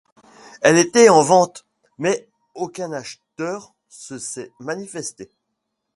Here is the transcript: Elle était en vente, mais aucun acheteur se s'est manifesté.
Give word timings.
Elle 0.63 0.79
était 0.79 1.09
en 1.09 1.21
vente, 1.21 1.67
mais 1.99 2.27
aucun 2.55 2.91
acheteur 2.91 3.75
se 3.87 4.17
s'est 4.17 4.51
manifesté. 4.59 5.29